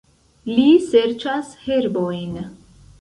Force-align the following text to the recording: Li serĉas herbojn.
Li 0.53 0.63
serĉas 0.87 1.51
herbojn. 1.67 2.33